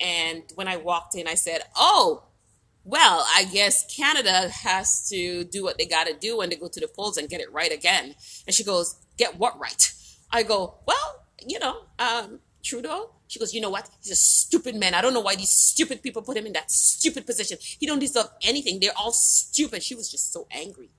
and 0.00 0.42
when 0.54 0.68
I 0.68 0.76
walked 0.76 1.14
in, 1.14 1.26
I 1.26 1.34
said, 1.34 1.62
Oh, 1.76 2.24
well, 2.84 3.26
I 3.34 3.44
guess 3.44 3.84
Canada 3.94 4.48
has 4.48 5.08
to 5.08 5.44
do 5.44 5.64
what 5.64 5.76
they 5.76 5.86
got 5.86 6.06
to 6.06 6.14
do 6.14 6.38
when 6.38 6.50
they 6.50 6.56
go 6.56 6.68
to 6.68 6.80
the 6.80 6.86
polls 6.86 7.16
and 7.16 7.28
get 7.28 7.40
it 7.40 7.52
right 7.52 7.72
again. 7.72 8.14
And 8.46 8.54
she 8.54 8.62
goes, 8.62 8.96
Get 9.16 9.38
what 9.38 9.58
right? 9.58 9.92
I 10.30 10.42
go, 10.42 10.76
Well, 10.86 11.24
you 11.44 11.58
know, 11.58 11.78
um, 11.98 12.40
Trudeau. 12.62 13.10
She 13.28 13.38
goes, 13.38 13.54
You 13.54 13.60
know 13.60 13.70
what? 13.70 13.88
He's 14.02 14.12
a 14.12 14.16
stupid 14.16 14.76
man. 14.76 14.94
I 14.94 15.00
don't 15.00 15.14
know 15.14 15.20
why 15.20 15.36
these 15.36 15.50
stupid 15.50 16.02
people 16.02 16.22
put 16.22 16.36
him 16.36 16.46
in 16.46 16.52
that 16.52 16.70
stupid 16.70 17.26
position. 17.26 17.58
He 17.60 17.86
don't 17.86 17.98
deserve 17.98 18.28
anything. 18.42 18.78
They're 18.80 18.96
all 18.96 19.12
stupid. 19.12 19.82
She 19.82 19.94
was 19.94 20.10
just 20.10 20.32
so 20.32 20.46
angry. 20.50 20.90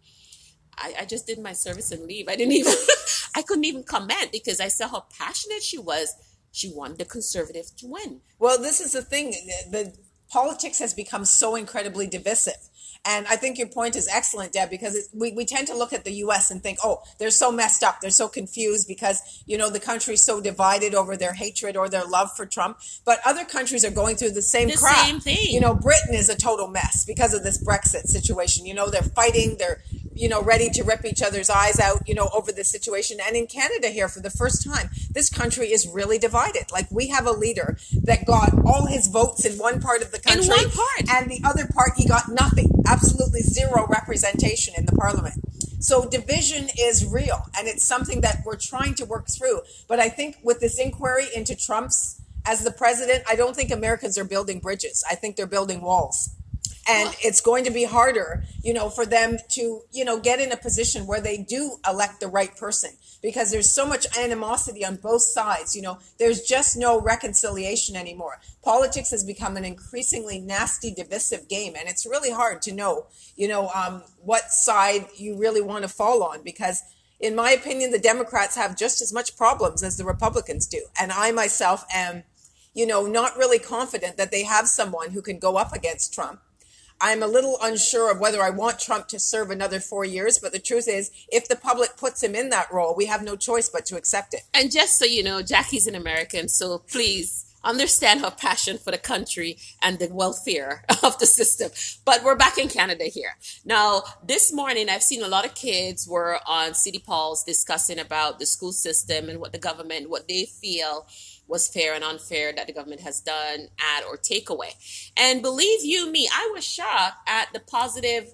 I, 0.78 0.94
I 1.02 1.06
just 1.06 1.26
did 1.26 1.40
my 1.40 1.54
service 1.54 1.92
and 1.92 2.06
leave. 2.06 2.28
I 2.28 2.36
didn't 2.36 2.54
even, 2.54 2.74
I 3.36 3.42
couldn't 3.42 3.66
even 3.66 3.84
comment 3.84 4.32
because 4.32 4.60
I 4.60 4.68
saw 4.68 4.88
how 4.88 5.06
passionate 5.18 5.64
she 5.64 5.78
was. 5.78 6.14
She 6.52 6.72
wanted 6.72 6.98
the 6.98 7.06
conservative 7.06 7.76
to 7.78 7.88
win. 7.88 8.22
Well, 8.40 8.60
this 8.60 8.80
is 8.80 8.94
the 8.94 9.02
thing. 9.02 9.32
The 9.72 9.94
politics 10.30 10.80
has 10.80 10.94
become 10.94 11.26
so 11.26 11.56
incredibly 11.56 12.08
divisive. 12.08 12.70
And 13.06 13.26
I 13.28 13.36
think 13.36 13.58
your 13.58 13.68
point 13.68 13.96
is 13.96 14.08
excellent, 14.08 14.54
Deb, 14.54 14.70
because 14.70 14.96
it, 14.96 15.06
we, 15.14 15.32
we 15.32 15.46
tend 15.46 15.68
to 15.68 15.78
look 15.78 15.94
at 15.94 16.04
the 16.04 16.12
U.S. 16.14 16.52
and 16.52 16.62
think, 16.62 16.80
oh, 16.84 17.02
they're 17.20 17.32
so 17.32 17.52
messed 17.52 17.84
up. 17.84 18.02
They're 18.02 18.10
so 18.10 18.28
confused 18.28 18.88
because, 18.88 19.22
you 19.46 19.58
know, 19.58 19.70
the 19.70 19.80
country's 19.80 20.24
so 20.24 20.42
divided 20.42 20.94
over 20.94 21.16
their 21.16 21.34
hatred 21.34 21.78
or 21.78 21.90
their 21.90 22.06
love 22.06 22.36
for 22.36 22.46
Trump. 22.46 22.80
But 23.06 23.20
other 23.26 23.46
countries 23.46 23.86
are 23.86 23.92
going 23.92 24.16
through 24.16 24.32
the 24.32 24.42
same 24.42 24.68
The 24.68 24.76
crap. 24.78 25.06
same 25.06 25.20
thing. 25.20 25.38
You 25.42 25.60
know, 25.62 25.74
Britain 25.74 26.14
is 26.14 26.30
a 26.30 26.36
total 26.36 26.68
mess 26.68 27.06
because 27.06 27.34
of 27.34 27.44
this 27.44 27.64
Brexit 27.64 28.08
situation. 28.08 28.66
You 28.66 28.74
know, 28.74 28.90
they're 28.90 29.02
fighting, 29.02 29.56
they're, 29.58 29.82
you 30.20 30.30
know, 30.30 30.42
ready 30.42 30.70
to 30.70 30.84
rip 30.84 31.06
each 31.06 31.22
other's 31.22 31.50
eyes 31.50 31.80
out, 31.80 32.08
you 32.08 32.14
know, 32.16 32.30
over 32.34 32.52
this 32.52 32.70
situation. 32.70 33.18
And 33.26 33.36
in 33.36 33.48
Canada 33.48 33.90
here, 33.90 34.08
for 34.08 34.20
the 34.20 34.30
first 34.30 34.66
time, 34.66 34.90
this 35.12 35.30
country 35.30 35.72
is 35.72 35.88
really 35.88 36.18
divided. 36.18 36.72
Like 36.72 36.90
we 36.92 37.08
have 37.08 37.26
a 37.26 37.32
leader 37.32 37.78
that 38.04 38.26
got 38.26 38.54
all 38.66 38.88
his 38.88 39.08
votes 39.08 39.46
in 39.46 39.58
one 39.58 39.80
part 39.82 40.02
of 40.02 40.12
the 40.12 40.18
In 40.18 40.24
country. 40.24 40.48
one 40.50 40.70
part. 40.70 41.10
And 41.10 41.30
the 41.32 41.42
other 41.44 41.68
part, 41.68 41.92
he 41.98 42.08
got 42.08 42.30
nothing, 42.30 42.70
absolutely 42.88 43.42
zero 43.42 43.88
representation 43.88 44.74
in 44.78 44.86
the 44.86 44.94
parliament. 44.94 45.42
So 45.80 46.10
division 46.10 46.70
is 46.78 47.06
real, 47.06 47.46
and 47.58 47.68
it's 47.68 47.86
something 47.86 48.22
that 48.22 48.42
we're 48.44 48.58
trying 48.58 48.96
to 48.96 49.06
work 49.06 49.28
through. 49.28 49.62
But 49.88 50.00
I 50.00 50.10
think 50.10 50.38
with 50.44 50.60
this 50.60 50.80
inquiry 50.80 51.26
into 51.36 51.56
Trump's 51.56 52.20
as 52.46 52.64
the 52.64 52.72
president, 52.72 53.24
I 53.30 53.36
don't 53.36 53.56
think 53.56 53.72
Americans 53.72 54.18
are 54.18 54.24
building 54.24 54.60
bridges. 54.60 55.04
I 55.10 55.16
think 55.16 55.36
they're 55.36 55.46
building 55.46 55.82
walls. 55.82 56.30
And 56.90 57.14
it's 57.22 57.42
going 57.42 57.66
to 57.66 57.72
be 57.72 57.84
harder, 57.84 58.44
you 58.64 58.74
know, 58.74 58.90
for 58.90 59.06
them 59.06 59.38
to, 59.50 59.82
you 59.92 60.06
know, 60.06 60.20
get 60.20 60.40
in 60.40 60.52
a 60.52 60.58
position 60.58 61.06
where 61.06 61.20
they 61.20 61.38
do 61.38 61.78
elect 61.88 62.22
the 62.22 62.28
right 62.28 62.56
person 62.56 62.92
because 63.22 63.52
there's 63.52 63.70
so 63.70 63.86
much 63.86 64.06
animosity 64.18 64.86
on 64.86 64.96
both 64.96 65.22
sides. 65.22 65.76
You 65.76 65.82
know, 65.82 66.00
there's 66.18 66.42
just 66.44 66.78
no 66.78 67.02
reconciliation 67.02 67.96
anymore. 67.96 68.40
Politics 68.64 69.12
has 69.12 69.24
become 69.24 69.58
an 69.58 69.66
increasingly 69.66 70.40
nasty, 70.40 70.94
divisive 70.94 71.50
game, 71.50 71.74
and 71.78 71.90
it's 71.90 72.06
really 72.06 72.32
hard 72.32 72.62
to 72.64 72.74
know, 72.74 73.08
you 73.36 73.48
know, 73.48 73.70
um, 73.70 74.04
what 74.24 74.52
side 74.52 75.08
you 75.18 75.38
really 75.38 75.62
want 75.62 75.84
to 75.84 75.90
fall 75.90 76.24
on 76.24 76.42
because 76.44 76.84
in 77.20 77.36
my 77.36 77.52
opinion, 77.52 77.92
the 77.92 78.00
Democrats 78.00 78.56
have 78.56 78.78
just 78.78 79.02
as 79.02 79.12
much 79.12 79.36
problems 79.36 79.84
as 79.84 79.98
the 79.98 80.06
Republicans 80.06 80.68
do. 80.68 80.86
And 81.00 81.12
I 81.12 81.32
myself 81.32 81.84
am, 81.92 82.24
you 82.74 82.86
know, 82.86 83.08
not 83.08 83.38
really 83.38 83.60
confident 83.60 84.18
that 84.18 84.32
they 84.32 84.44
have 84.44 84.68
someone 84.68 85.12
who 85.12 85.22
can 85.22 85.40
go 85.40 85.58
up 85.58 85.74
against 85.74 86.14
Trump. 86.14 86.42
I'm 87.00 87.22
a 87.22 87.28
little 87.28 87.58
unsure 87.62 88.12
of 88.12 88.20
whether 88.20 88.42
I 88.42 88.50
want 88.50 88.80
Trump 88.80 89.08
to 89.10 89.20
serve 89.20 89.52
another 89.52 89.80
four 89.80 90.04
years, 90.04 90.40
but 90.40 90.52
the 90.52 90.60
truth 90.60 90.88
is, 90.88 91.12
if 91.30 91.48
the 91.48 91.56
public 91.56 91.96
puts 91.96 92.24
him 92.24 92.34
in 92.34 92.50
that 92.50 92.72
role, 92.72 92.96
we 92.96 93.06
have 93.06 93.24
no 93.24 93.36
choice 93.36 93.70
but 93.70 93.86
to 93.88 93.98
accept 93.98 94.34
it. 94.34 94.42
And 94.54 94.72
just 94.72 94.98
so 94.98 95.06
you 95.06 95.24
know, 95.24 95.42
Jackie's 95.42 95.88
an 95.88 95.96
American, 95.96 96.50
so 96.50 96.80
please 96.80 97.46
understand 97.64 98.22
her 98.22 98.32
passion 98.32 98.78
for 98.78 98.92
the 98.92 98.98
country 98.98 99.58
and 99.82 100.00
the 100.00 100.08
welfare 100.08 100.84
of 101.04 101.20
the 101.20 101.26
system. 101.26 101.70
But 102.06 102.24
we're 102.24 102.36
back 102.36 102.58
in 102.58 102.70
Canada 102.70 103.06
here. 103.06 103.36
Now, 103.66 104.04
this 104.26 104.54
morning, 104.54 104.90
I've 104.90 105.04
seen 105.04 105.24
a 105.24 105.28
lot 105.28 105.46
of 105.46 105.54
kids 105.54 106.08
were 106.08 106.40
on 106.48 106.74
City 106.74 107.04
Halls 107.06 107.44
discussing 107.44 108.00
about 108.00 108.40
the 108.40 108.46
school 108.46 108.72
system 108.72 109.30
and 109.30 109.40
what 109.40 109.52
the 109.52 109.60
government, 109.60 110.10
what 110.10 110.28
they 110.28 110.46
feel 110.46 111.06
was 111.48 111.68
fair 111.68 111.94
and 111.94 112.04
unfair 112.04 112.54
that 112.54 112.68
the 112.68 112.74
government 112.74 113.02
has 113.02 113.22
done, 113.22 113.68
add 113.80 114.04
or 114.04 114.18
take 114.18 114.50
away. 114.50 114.72
And 115.16 115.42
believe 115.42 115.84
you 115.84 116.12
me, 116.12 116.28
I 116.32 116.52
was 116.54 116.64
shocked 116.64 117.28
at 117.28 117.54
the 117.54 117.60
positive 117.60 118.34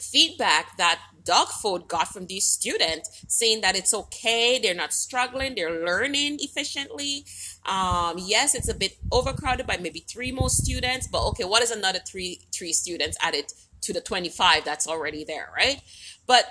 feedback 0.00 0.76
that 0.78 1.00
Doug 1.24 1.48
Ford 1.48 1.86
got 1.86 2.08
from 2.08 2.26
these 2.26 2.44
students 2.44 3.24
saying 3.28 3.60
that 3.60 3.76
it's 3.76 3.94
okay, 3.94 4.58
they're 4.58 4.74
not 4.74 4.92
struggling, 4.92 5.54
they're 5.54 5.84
learning 5.84 6.38
efficiently. 6.40 7.24
Um, 7.66 8.16
yes, 8.18 8.54
it's 8.54 8.68
a 8.68 8.74
bit 8.74 8.96
overcrowded 9.12 9.66
by 9.66 9.76
maybe 9.76 10.00
three 10.00 10.32
more 10.32 10.50
students, 10.50 11.06
but 11.06 11.24
okay, 11.28 11.44
what 11.44 11.62
is 11.62 11.70
another 11.70 12.00
three 12.00 12.40
three 12.52 12.72
students 12.72 13.16
added 13.20 13.52
to 13.82 13.92
the 13.92 14.00
25 14.00 14.64
that's 14.64 14.86
already 14.86 15.24
there, 15.24 15.50
right? 15.56 15.80
But 16.26 16.44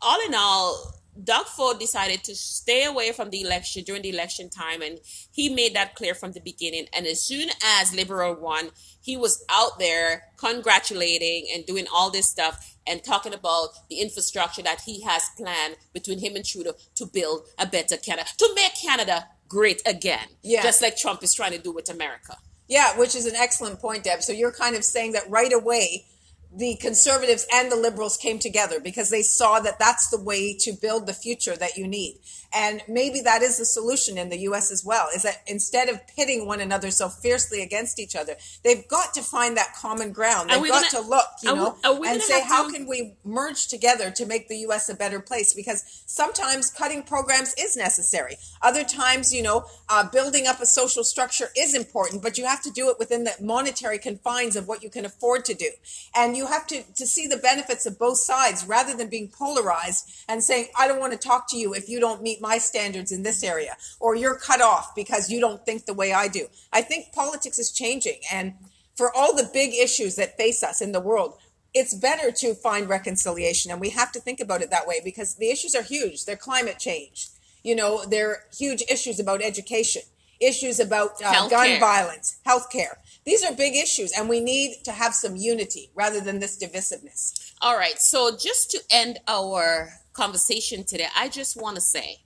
all 0.00 0.18
in 0.26 0.34
all, 0.34 0.97
Doug 1.22 1.46
Ford 1.46 1.78
decided 1.78 2.22
to 2.24 2.34
stay 2.34 2.84
away 2.84 3.12
from 3.12 3.30
the 3.30 3.40
election 3.40 3.82
during 3.84 4.02
the 4.02 4.10
election 4.10 4.48
time, 4.50 4.82
and 4.82 4.98
he 5.32 5.48
made 5.48 5.74
that 5.74 5.94
clear 5.94 6.14
from 6.14 6.32
the 6.32 6.40
beginning. 6.40 6.86
And 6.92 7.06
as 7.06 7.20
soon 7.22 7.48
as 7.64 7.94
Liberal 7.94 8.34
won, 8.36 8.70
he 9.00 9.16
was 9.16 9.44
out 9.50 9.78
there 9.78 10.24
congratulating 10.36 11.48
and 11.52 11.66
doing 11.66 11.86
all 11.92 12.10
this 12.10 12.28
stuff 12.28 12.76
and 12.86 13.02
talking 13.02 13.34
about 13.34 13.70
the 13.90 13.96
infrastructure 14.00 14.62
that 14.62 14.82
he 14.82 15.02
has 15.02 15.24
planned 15.36 15.76
between 15.92 16.20
him 16.20 16.36
and 16.36 16.44
Trudeau 16.44 16.74
to 16.94 17.06
build 17.06 17.46
a 17.58 17.66
better 17.66 17.96
Canada, 17.96 18.28
to 18.38 18.52
make 18.54 18.72
Canada 18.80 19.26
great 19.48 19.82
again, 19.86 20.28
Yeah. 20.42 20.62
just 20.62 20.82
like 20.82 20.96
Trump 20.96 21.22
is 21.22 21.34
trying 21.34 21.52
to 21.52 21.58
do 21.58 21.72
with 21.72 21.88
America. 21.88 22.36
Yeah, 22.68 22.96
which 22.98 23.14
is 23.14 23.24
an 23.26 23.34
excellent 23.34 23.80
point, 23.80 24.04
Deb. 24.04 24.22
So 24.22 24.32
you're 24.32 24.52
kind 24.52 24.76
of 24.76 24.84
saying 24.84 25.12
that 25.12 25.28
right 25.30 25.52
away, 25.52 26.06
the 26.54 26.76
conservatives 26.76 27.46
and 27.52 27.70
the 27.70 27.76
liberals 27.76 28.16
came 28.16 28.38
together 28.38 28.80
because 28.80 29.10
they 29.10 29.22
saw 29.22 29.60
that 29.60 29.78
that's 29.78 30.08
the 30.08 30.20
way 30.20 30.56
to 30.58 30.72
build 30.72 31.06
the 31.06 31.12
future 31.12 31.56
that 31.56 31.76
you 31.76 31.86
need. 31.86 32.20
And 32.52 32.82
maybe 32.88 33.20
that 33.20 33.42
is 33.42 33.58
the 33.58 33.66
solution 33.66 34.16
in 34.16 34.30
the 34.30 34.38
US 34.40 34.70
as 34.70 34.82
well, 34.82 35.08
is 35.14 35.22
that 35.22 35.42
instead 35.46 35.90
of 35.90 36.06
pitting 36.06 36.46
one 36.46 36.60
another 36.60 36.90
so 36.90 37.10
fiercely 37.10 37.62
against 37.62 37.98
each 37.98 38.16
other, 38.16 38.36
they've 38.64 38.88
got 38.88 39.12
to 39.14 39.22
find 39.22 39.56
that 39.58 39.74
common 39.74 40.12
ground. 40.12 40.48
They've 40.48 40.58
got 40.70 40.90
gonna- 40.90 41.04
to 41.04 41.08
look, 41.10 41.26
you 41.42 41.54
know, 41.54 41.76
we 42.00 42.08
and 42.08 42.22
say, 42.22 42.40
how 42.40 42.66
to- 42.66 42.72
can 42.72 42.86
we 42.86 43.16
merge 43.22 43.68
together 43.68 44.10
to 44.12 44.24
make 44.24 44.48
the 44.48 44.56
US 44.68 44.88
a 44.88 44.94
better 44.94 45.20
place? 45.20 45.52
Because 45.52 45.82
sometimes 46.06 46.70
cutting 46.70 47.02
programs 47.02 47.52
is 47.58 47.76
necessary. 47.76 48.38
Other 48.62 48.84
times, 48.84 49.34
you 49.34 49.42
know, 49.42 49.66
uh, 49.90 50.04
building 50.04 50.46
up 50.46 50.60
a 50.62 50.66
social 50.66 51.04
structure 51.04 51.50
is 51.54 51.74
important, 51.74 52.22
but 52.22 52.38
you 52.38 52.46
have 52.46 52.62
to 52.62 52.70
do 52.70 52.88
it 52.88 52.98
within 52.98 53.24
the 53.24 53.34
monetary 53.40 53.98
confines 53.98 54.56
of 54.56 54.66
what 54.66 54.82
you 54.82 54.88
can 54.88 55.04
afford 55.04 55.44
to 55.44 55.54
do. 55.54 55.70
And 56.14 56.37
you 56.38 56.46
have 56.46 56.66
to, 56.68 56.82
to 56.94 57.06
see 57.06 57.26
the 57.26 57.36
benefits 57.36 57.84
of 57.84 57.98
both 57.98 58.16
sides 58.16 58.64
rather 58.64 58.96
than 58.96 59.10
being 59.10 59.28
polarized 59.28 60.10
and 60.28 60.42
saying, 60.42 60.68
I 60.78 60.88
don't 60.88 61.00
want 61.00 61.12
to 61.12 61.18
talk 61.18 61.50
to 61.50 61.58
you 61.58 61.74
if 61.74 61.88
you 61.88 62.00
don't 62.00 62.22
meet 62.22 62.40
my 62.40 62.56
standards 62.56 63.12
in 63.12 63.24
this 63.24 63.42
area, 63.42 63.76
or 64.00 64.14
you're 64.14 64.38
cut 64.38 64.62
off 64.62 64.94
because 64.94 65.30
you 65.30 65.40
don't 65.40 65.66
think 65.66 65.84
the 65.84 65.92
way 65.92 66.12
I 66.12 66.28
do. 66.28 66.46
I 66.72 66.80
think 66.80 67.12
politics 67.12 67.58
is 67.58 67.72
changing. 67.72 68.20
And 68.32 68.54
for 68.96 69.14
all 69.14 69.36
the 69.36 69.50
big 69.52 69.74
issues 69.74 70.16
that 70.16 70.38
face 70.38 70.62
us 70.62 70.80
in 70.80 70.92
the 70.92 71.00
world, 71.00 71.36
it's 71.74 71.92
better 71.94 72.30
to 72.30 72.54
find 72.54 72.88
reconciliation. 72.88 73.70
And 73.70 73.80
we 73.80 73.90
have 73.90 74.12
to 74.12 74.20
think 74.20 74.40
about 74.40 74.62
it 74.62 74.70
that 74.70 74.86
way 74.86 75.00
because 75.04 75.34
the 75.34 75.50
issues 75.50 75.74
are 75.74 75.82
huge. 75.82 76.24
They're 76.24 76.36
climate 76.36 76.78
change. 76.78 77.28
You 77.62 77.76
know, 77.76 78.04
they're 78.04 78.44
huge 78.56 78.82
issues 78.88 79.20
about 79.20 79.42
education, 79.42 80.02
issues 80.40 80.80
about 80.80 81.22
uh, 81.24 81.48
gun 81.48 81.80
violence, 81.80 82.40
healthcare. 82.46 82.96
These 83.24 83.44
are 83.44 83.54
big 83.54 83.74
issues, 83.74 84.12
and 84.12 84.28
we 84.28 84.40
need 84.40 84.84
to 84.84 84.92
have 84.92 85.14
some 85.14 85.36
unity 85.36 85.90
rather 85.94 86.20
than 86.20 86.38
this 86.38 86.58
divisiveness. 86.58 87.52
All 87.60 87.76
right. 87.76 87.98
So 87.98 88.36
just 88.36 88.70
to 88.70 88.80
end 88.90 89.18
our 89.26 89.90
conversation 90.12 90.84
today, 90.84 91.08
I 91.16 91.28
just 91.28 91.60
want 91.60 91.76
to 91.76 91.82
say 91.82 92.18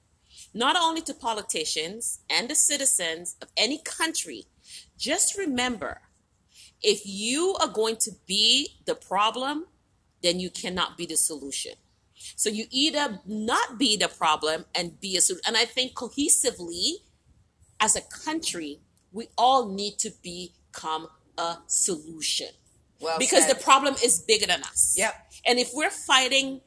not 0.55 0.77
only 0.77 1.01
to 1.03 1.15
politicians 1.15 2.21
and 2.29 2.49
the 2.49 2.55
citizens 2.55 3.37
of 3.41 3.49
any 3.57 3.79
country, 3.79 4.47
just 4.99 5.37
remember 5.37 6.03
if 6.83 7.03
you 7.05 7.57
are 7.61 7.69
going 7.69 7.97
to 7.97 8.13
be 8.27 8.77
the 8.85 8.95
problem, 8.95 9.67
then 10.23 10.41
you 10.41 10.51
cannot 10.51 10.97
be 10.97 11.07
the 11.07 11.17
solution. 11.17 11.73
So 12.37 12.49
you 12.49 12.67
either 12.71 13.21
not 13.27 13.79
be 13.79 13.97
the 13.97 14.09
problem 14.09 14.67
and 14.75 15.01
be 15.01 15.17
a 15.17 15.21
solution. 15.21 15.45
And 15.47 15.57
I 15.57 15.65
think 15.65 15.95
cohesively, 15.95 16.99
as 17.83 17.97
a 17.97 18.01
country, 18.25 18.81
we 19.13 19.25
all 19.37 19.69
need 19.69 19.95
to 19.99 20.11
become 20.23 21.09
a 21.37 21.57
solution 21.67 22.49
Well, 23.01 23.19
because 23.19 23.45
said. 23.47 23.57
the 23.57 23.63
problem 23.63 23.95
is 24.07 24.21
bigger 24.21 24.47
than 24.47 24.63
us. 24.63 24.95
Yep. 24.97 25.13
And 25.47 25.59
if 25.59 25.71
we're 25.75 25.91
fighting 25.91 26.61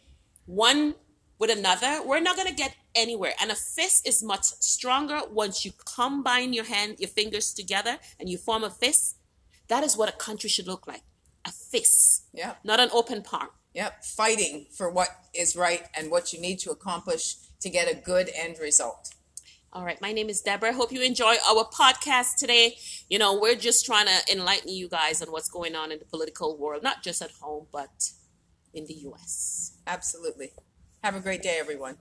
one 0.46 0.96
with 1.40 1.50
another, 1.50 2.02
we're 2.06 2.20
not 2.20 2.36
going 2.36 2.50
to 2.50 2.54
get 2.54 2.76
anywhere. 2.94 3.34
And 3.42 3.50
a 3.52 3.56
fist 3.56 4.08
is 4.08 4.22
much 4.24 4.44
stronger 4.76 5.22
once 5.32 5.64
you 5.66 5.72
combine 5.98 6.52
your 6.54 6.66
hand, 6.66 6.98
your 7.00 7.10
fingers 7.10 7.54
together, 7.54 7.98
and 8.20 8.30
you 8.30 8.38
form 8.38 8.64
a 8.64 8.70
fist. 8.70 9.18
That 9.70 9.84
is 9.84 9.96
what 9.98 10.10
a 10.10 10.18
country 10.28 10.50
should 10.50 10.68
look 10.68 10.86
like. 10.88 11.02
A 11.46 11.52
fist, 11.52 12.24
Yep. 12.34 12.60
not 12.64 12.80
an 12.80 12.90
open 12.92 13.22
palm. 13.22 13.50
Yep, 13.74 14.04
fighting 14.06 14.68
for 14.78 14.90
what 14.90 15.10
is 15.34 15.56
right 15.56 15.84
and 15.98 16.10
what 16.12 16.32
you 16.34 16.40
need 16.40 16.60
to 16.60 16.72
accomplish 16.72 17.36
to 17.62 17.70
get 17.70 17.92
a 17.92 17.96
good 17.96 18.30
end 18.34 18.58
result. 18.60 19.14
All 19.76 19.84
right, 19.84 20.00
my 20.00 20.14
name 20.14 20.30
is 20.30 20.40
Deborah. 20.40 20.70
I 20.70 20.72
hope 20.72 20.94
you 20.94 21.02
enjoy 21.02 21.36
our 21.46 21.66
podcast 21.66 22.38
today. 22.38 22.78
You 23.10 23.20
know, 23.20 23.38
we're 23.38 23.56
just 23.56 23.86
trying 23.86 24.06
to 24.06 24.32
enlighten 24.32 24.70
you 24.70 24.88
guys 24.88 25.22
on 25.22 25.34
what's 25.34 25.50
going 25.50 25.76
on 25.76 25.92
in 25.92 26.00
the 26.00 26.06
political 26.06 26.58
world, 26.58 26.82
not 26.82 27.04
just 27.04 27.22
at 27.22 27.32
home, 27.42 27.68
but 27.74 28.12
in 28.74 28.86
the 28.86 28.94
US. 29.10 29.74
Absolutely. 29.86 30.54
Have 31.04 31.18
a 31.18 31.20
great 31.20 31.42
day, 31.42 31.58
everyone. 31.60 31.98